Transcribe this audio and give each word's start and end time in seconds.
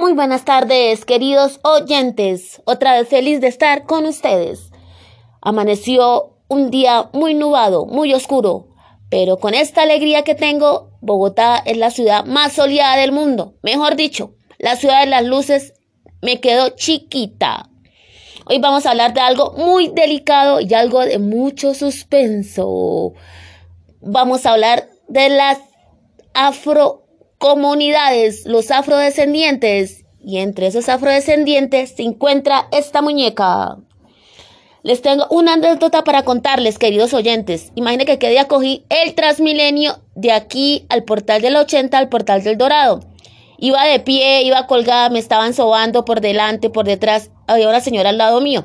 Muy 0.00 0.14
buenas 0.14 0.46
tardes, 0.46 1.04
queridos 1.04 1.60
oyentes. 1.62 2.62
Otra 2.64 2.94
vez 2.94 3.06
feliz 3.06 3.42
de 3.42 3.48
estar 3.48 3.84
con 3.84 4.06
ustedes. 4.06 4.70
Amaneció 5.42 6.38
un 6.48 6.70
día 6.70 7.10
muy 7.12 7.34
nubado, 7.34 7.84
muy 7.84 8.14
oscuro, 8.14 8.68
pero 9.10 9.36
con 9.36 9.52
esta 9.52 9.82
alegría 9.82 10.22
que 10.22 10.34
tengo, 10.34 10.88
Bogotá 11.02 11.62
es 11.66 11.76
la 11.76 11.90
ciudad 11.90 12.24
más 12.24 12.54
soleada 12.54 12.96
del 12.96 13.12
mundo. 13.12 13.56
Mejor 13.60 13.94
dicho, 13.94 14.36
la 14.56 14.74
ciudad 14.76 15.00
de 15.00 15.10
las 15.10 15.26
luces 15.26 15.74
me 16.22 16.40
quedó 16.40 16.70
chiquita. 16.70 17.68
Hoy 18.46 18.58
vamos 18.58 18.86
a 18.86 18.92
hablar 18.92 19.12
de 19.12 19.20
algo 19.20 19.52
muy 19.58 19.88
delicado 19.88 20.62
y 20.62 20.72
algo 20.72 21.00
de 21.00 21.18
mucho 21.18 21.74
suspenso. 21.74 23.12
Vamos 24.00 24.46
a 24.46 24.52
hablar 24.52 24.88
de 25.08 25.28
las 25.28 25.58
afro 26.32 27.00
comunidades, 27.40 28.44
los 28.44 28.70
afrodescendientes, 28.70 29.99
y 30.24 30.38
entre 30.38 30.66
esos 30.66 30.88
afrodescendientes 30.88 31.94
se 31.96 32.02
encuentra 32.02 32.68
esta 32.72 33.02
muñeca. 33.02 33.78
Les 34.82 35.02
tengo 35.02 35.26
una 35.30 35.54
anécdota 35.54 36.04
para 36.04 36.22
contarles, 36.22 36.78
queridos 36.78 37.12
oyentes. 37.12 37.70
Imaginen 37.74 38.06
que 38.06 38.18
qué 38.18 38.30
día 38.30 38.48
cogí 38.48 38.84
el 38.88 39.14
Transmilenio 39.14 39.98
de 40.14 40.32
aquí 40.32 40.86
al 40.88 41.04
portal 41.04 41.42
del 41.42 41.56
80 41.56 41.98
al 41.98 42.08
portal 42.08 42.42
del 42.42 42.56
Dorado. 42.56 43.00
Iba 43.58 43.84
de 43.84 44.00
pie, 44.00 44.42
iba 44.42 44.66
colgada, 44.66 45.10
me 45.10 45.18
estaban 45.18 45.52
sobando 45.52 46.06
por 46.06 46.22
delante, 46.22 46.70
por 46.70 46.86
detrás. 46.86 47.30
Había 47.46 47.68
una 47.68 47.80
señora 47.80 48.08
al 48.08 48.16
lado 48.16 48.40
mío. 48.40 48.62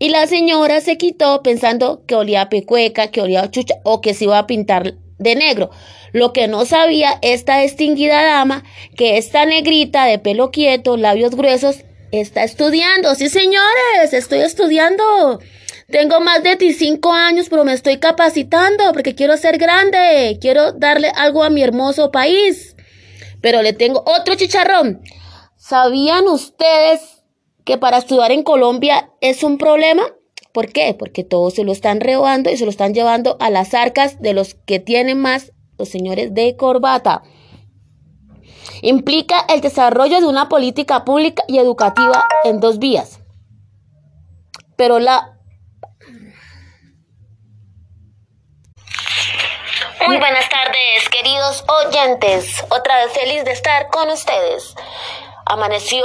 Y 0.00 0.08
la 0.08 0.26
señora 0.26 0.80
se 0.80 0.98
quitó 0.98 1.44
pensando 1.44 2.02
que 2.06 2.16
olía 2.16 2.42
a 2.42 2.48
pecueca, 2.48 3.12
que 3.12 3.20
olía 3.20 3.42
a 3.42 3.50
chucha 3.52 3.76
o 3.84 4.00
que 4.00 4.14
se 4.14 4.24
iba 4.24 4.36
a 4.36 4.48
pintar 4.48 4.94
de 5.22 5.34
negro. 5.36 5.70
Lo 6.12 6.32
que 6.32 6.48
no 6.48 6.66
sabía 6.66 7.18
esta 7.22 7.58
distinguida 7.60 8.22
dama, 8.22 8.64
que 8.96 9.16
esta 9.16 9.46
negrita 9.46 10.04
de 10.04 10.18
pelo 10.18 10.50
quieto, 10.50 10.96
labios 10.96 11.34
gruesos, 11.34 11.84
está 12.12 12.44
estudiando. 12.44 13.14
Sí, 13.14 13.28
señores, 13.28 14.12
estoy 14.12 14.40
estudiando. 14.40 15.40
Tengo 15.90 16.20
más 16.20 16.42
de 16.42 16.50
25 16.50 17.12
años, 17.12 17.48
pero 17.50 17.64
me 17.64 17.72
estoy 17.72 17.98
capacitando 17.98 18.92
porque 18.92 19.14
quiero 19.14 19.36
ser 19.36 19.58
grande. 19.58 20.38
Quiero 20.40 20.72
darle 20.72 21.10
algo 21.14 21.42
a 21.42 21.50
mi 21.50 21.62
hermoso 21.62 22.10
país. 22.10 22.76
Pero 23.40 23.62
le 23.62 23.72
tengo 23.72 24.02
otro 24.06 24.34
chicharrón. 24.34 25.02
¿Sabían 25.56 26.28
ustedes 26.28 27.00
que 27.64 27.78
para 27.78 27.98
estudiar 27.98 28.32
en 28.32 28.42
Colombia 28.42 29.10
es 29.20 29.42
un 29.42 29.58
problema? 29.58 30.02
¿Por 30.52 30.70
qué? 30.70 30.94
Porque 30.94 31.24
todos 31.24 31.54
se 31.54 31.64
lo 31.64 31.72
están 31.72 32.00
robando 32.00 32.50
y 32.50 32.56
se 32.56 32.64
lo 32.64 32.70
están 32.70 32.92
llevando 32.92 33.36
a 33.40 33.48
las 33.48 33.72
arcas 33.72 34.20
de 34.20 34.34
los 34.34 34.54
que 34.54 34.80
tienen 34.80 35.18
más, 35.18 35.52
los 35.78 35.88
señores 35.88 36.34
de 36.34 36.56
corbata. 36.56 37.22
Implica 38.82 39.44
el 39.48 39.60
desarrollo 39.60 40.20
de 40.20 40.26
una 40.26 40.48
política 40.48 41.04
pública 41.04 41.42
y 41.48 41.58
educativa 41.58 42.26
en 42.44 42.60
dos 42.60 42.78
vías. 42.78 43.20
Pero 44.76 44.98
la... 44.98 45.38
Muy 50.06 50.18
buenas 50.18 50.48
tardes, 50.48 51.08
queridos 51.10 51.64
oyentes. 51.86 52.62
Otra 52.70 52.96
vez 52.96 53.12
feliz 53.12 53.44
de 53.44 53.52
estar 53.52 53.88
con 53.88 54.10
ustedes. 54.10 54.74
Amaneció 55.46 56.04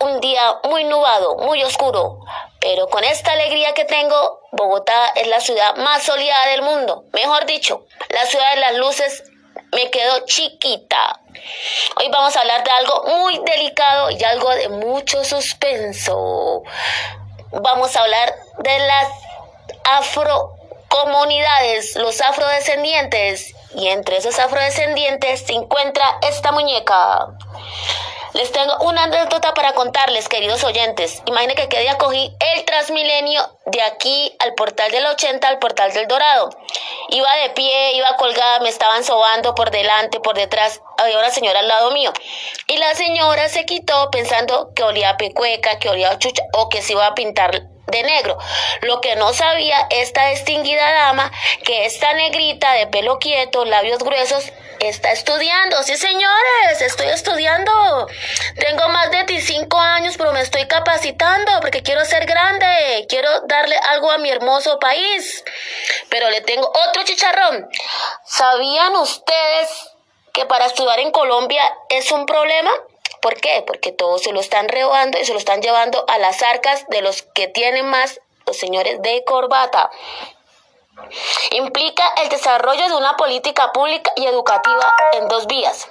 un 0.00 0.20
día 0.20 0.42
muy 0.70 0.84
nubado, 0.84 1.36
muy 1.38 1.62
oscuro, 1.62 2.20
pero 2.68 2.86
con 2.88 3.02
esta 3.02 3.32
alegría 3.32 3.72
que 3.72 3.86
tengo, 3.86 4.42
Bogotá 4.52 5.08
es 5.14 5.26
la 5.26 5.40
ciudad 5.40 5.76
más 5.76 6.02
soleada 6.02 6.50
del 6.50 6.60
mundo. 6.60 7.04
Mejor 7.14 7.46
dicho, 7.46 7.86
la 8.10 8.26
ciudad 8.26 8.52
de 8.52 8.60
las 8.60 8.74
luces 8.74 9.24
me 9.72 9.90
quedó 9.90 10.26
chiquita. 10.26 11.18
Hoy 11.96 12.10
vamos 12.10 12.36
a 12.36 12.40
hablar 12.40 12.62
de 12.64 12.70
algo 12.70 13.04
muy 13.04 13.38
delicado 13.38 14.10
y 14.10 14.22
algo 14.22 14.50
de 14.50 14.68
mucho 14.68 15.24
suspenso. 15.24 16.62
Vamos 17.52 17.96
a 17.96 18.02
hablar 18.02 18.34
de 18.58 18.78
las 18.80 19.08
afrocomunidades, 19.84 21.96
los 21.96 22.20
afrodescendientes. 22.20 23.54
Y 23.76 23.88
entre 23.88 24.18
esos 24.18 24.38
afrodescendientes 24.38 25.46
se 25.46 25.54
encuentra 25.54 26.18
esta 26.20 26.52
muñeca. 26.52 27.28
Les 28.34 28.52
tengo 28.52 28.76
una 28.80 29.04
anécdota 29.04 29.54
para 29.54 29.72
contarles, 29.72 30.28
queridos 30.28 30.62
oyentes. 30.62 31.22
Imaginen 31.26 31.56
que 31.56 31.68
qué 31.68 31.80
día 31.80 31.96
cogí 31.96 32.30
el 32.54 32.64
Transmilenio 32.64 33.40
de 33.66 33.80
aquí 33.82 34.36
al 34.38 34.54
portal 34.54 34.90
del 34.90 35.06
80 35.06 35.48
al 35.48 35.58
portal 35.58 35.92
del 35.92 36.06
Dorado. 36.06 36.50
Iba 37.08 37.28
de 37.42 37.50
pie, 37.50 37.94
iba 37.94 38.16
colgada, 38.18 38.60
me 38.60 38.68
estaban 38.68 39.02
sobando 39.02 39.54
por 39.54 39.70
delante, 39.70 40.20
por 40.20 40.36
detrás. 40.36 40.82
Había 40.98 41.18
una 41.18 41.30
señora 41.30 41.60
al 41.60 41.68
lado 41.68 41.90
mío. 41.92 42.12
Y 42.66 42.76
la 42.76 42.94
señora 42.94 43.48
se 43.48 43.64
quitó 43.64 44.10
pensando 44.10 44.72
que 44.74 44.82
olía 44.82 45.10
a 45.10 45.16
pecueca, 45.16 45.78
que 45.78 45.88
olía 45.88 46.10
a 46.10 46.18
chucha 46.18 46.42
o 46.52 46.68
que 46.68 46.82
se 46.82 46.92
iba 46.92 47.06
a 47.06 47.14
pintar 47.14 47.62
de 47.90 48.02
negro. 48.02 48.38
Lo 48.82 49.00
que 49.00 49.16
no 49.16 49.32
sabía 49.32 49.86
esta 49.90 50.28
distinguida 50.28 50.90
dama, 50.92 51.30
que 51.64 51.86
esta 51.86 52.12
negrita 52.14 52.72
de 52.72 52.86
pelo 52.86 53.18
quieto, 53.18 53.64
labios 53.64 53.98
gruesos, 53.98 54.52
Está 54.80 55.10
estudiando, 55.10 55.82
sí 55.82 55.96
señores, 55.96 56.80
estoy 56.80 57.08
estudiando. 57.08 57.72
Tengo 58.60 58.88
más 58.90 59.10
de 59.10 59.24
25 59.24 59.76
años, 59.76 60.14
pero 60.16 60.32
me 60.32 60.40
estoy 60.40 60.68
capacitando 60.68 61.50
porque 61.60 61.82
quiero 61.82 62.04
ser 62.04 62.26
grande, 62.26 63.04
quiero 63.08 63.28
darle 63.46 63.74
algo 63.90 64.08
a 64.12 64.18
mi 64.18 64.30
hermoso 64.30 64.78
país. 64.78 65.44
Pero 66.10 66.30
le 66.30 66.42
tengo 66.42 66.70
otro 66.88 67.02
chicharrón. 67.02 67.68
¿Sabían 68.24 68.94
ustedes 68.96 69.90
que 70.32 70.46
para 70.46 70.66
estudiar 70.66 71.00
en 71.00 71.10
Colombia 71.10 71.62
es 71.88 72.12
un 72.12 72.24
problema? 72.24 72.70
¿Por 73.20 73.34
qué? 73.40 73.62
Porque 73.66 73.92
todos 73.92 74.22
se 74.22 74.32
lo 74.32 74.40
están 74.40 74.68
robando 74.68 75.18
y 75.18 75.24
se 75.24 75.32
lo 75.32 75.38
están 75.38 75.60
llevando 75.60 76.04
a 76.08 76.18
las 76.18 76.42
arcas 76.42 76.86
de 76.88 77.02
los 77.02 77.22
que 77.22 77.48
tienen 77.48 77.86
más, 77.86 78.20
los 78.46 78.56
señores 78.56 79.02
de 79.02 79.24
corbata. 79.24 79.90
Implica 81.52 82.04
el 82.22 82.28
desarrollo 82.28 82.88
de 82.88 82.96
una 82.96 83.16
política 83.16 83.72
pública 83.72 84.12
y 84.16 84.26
educativa 84.26 84.92
en 85.12 85.28
dos 85.28 85.46
vías. 85.46 85.88